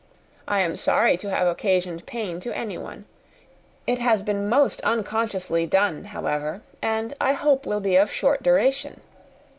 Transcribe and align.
I 0.47 0.61
am 0.61 0.77
sorry 0.77 1.15
to 1.17 1.29
have 1.29 1.45
occasioned 1.45 2.07
pain 2.07 2.39
to 2.39 2.57
anyone. 2.57 3.05
It 3.85 3.99
has 3.99 4.23
been 4.23 4.49
most 4.49 4.81
unconsciously 4.81 5.67
done, 5.67 6.05
however, 6.05 6.63
and 6.81 7.13
I 7.21 7.33
hope 7.33 7.67
will 7.67 7.81
be 7.81 7.97
of 7.97 8.11
short 8.11 8.41
duration. 8.41 9.01